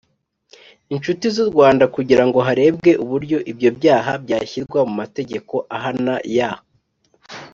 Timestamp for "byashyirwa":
4.23-4.79